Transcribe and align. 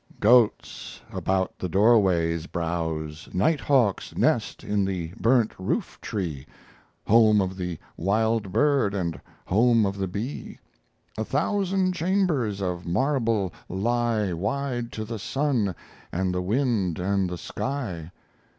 "Goats 0.19 0.99
about 1.13 1.59
the 1.59 1.69
doorways 1.69 2.47
browse; 2.47 3.31
Night 3.35 3.59
hawks 3.59 4.17
nest 4.17 4.63
in 4.63 4.83
the 4.83 5.11
burnt 5.19 5.51
roof 5.59 5.99
tree, 6.01 6.47
Home 7.05 7.39
of 7.39 7.55
the 7.55 7.77
wild 7.97 8.51
bird 8.51 8.95
and 8.95 9.21
home 9.45 9.85
of 9.85 9.95
the 9.99 10.07
bee. 10.07 10.57
A 11.19 11.23
thousand 11.23 11.93
chambers 11.93 12.61
of 12.63 12.83
marble 12.87 13.53
lie 13.69 14.33
Wide 14.33 14.91
to 14.93 15.05
the 15.05 15.19
sun 15.19 15.75
and 16.11 16.33
the 16.33 16.41
wind 16.41 16.97
and 16.97 17.29
the 17.29 17.37
sky. 17.37 18.11